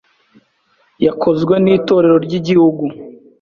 yekozwe 1.03 1.55
n’Itorero 1.63 2.15
ry’Igihugu; 2.25 2.83